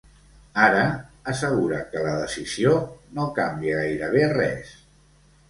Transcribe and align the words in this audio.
Ara, 0.67 0.85
assegura 1.33 1.81
que 1.91 2.01
la 2.07 2.15
decisió 2.21 2.73
“no 3.19 3.27
canvia 3.37 3.79
gairebé 3.85 4.27
res”. 4.35 4.75